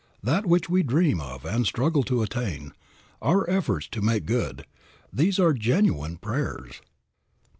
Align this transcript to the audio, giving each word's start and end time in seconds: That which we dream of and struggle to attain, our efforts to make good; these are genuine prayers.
That 0.23 0.47
which 0.47 0.67
we 0.67 0.81
dream 0.81 1.21
of 1.21 1.45
and 1.45 1.63
struggle 1.63 2.01
to 2.05 2.23
attain, 2.23 2.71
our 3.21 3.47
efforts 3.47 3.87
to 3.89 4.01
make 4.01 4.25
good; 4.25 4.65
these 5.13 5.37
are 5.37 5.53
genuine 5.53 6.17
prayers. 6.17 6.81